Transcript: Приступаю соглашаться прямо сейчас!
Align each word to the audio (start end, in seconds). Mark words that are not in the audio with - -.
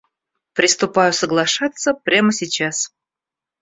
Приступаю 0.53 1.13
соглашаться 1.13 1.93
прямо 1.93 2.31
сейчас! 2.31 2.91